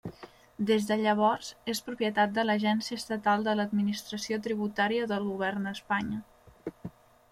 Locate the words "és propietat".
1.73-2.33